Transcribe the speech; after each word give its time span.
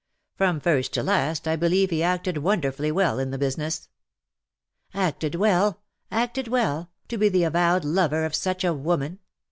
From 0.35 0.59
first 0.59 0.93
to 0.95 1.03
last 1.03 1.47
I 1.47 1.55
believe 1.55 1.91
he 1.91 2.01
acted 2.01 2.37
won 2.39 2.59
derfully 2.61 2.91
well 2.91 3.19
in 3.19 3.29
the 3.29 3.37
business.''''" 3.37 3.87
Acted 5.05 5.35
well!— 5.35 5.83
acted 6.23 6.47
well, 6.47 6.89
to 7.07 7.19
be 7.19 7.29
the 7.29 7.43
avowed 7.43 7.85
lover 7.85 8.25
of 8.25 8.33
such 8.33 8.63
a 8.63 8.73
woman 8.73 9.19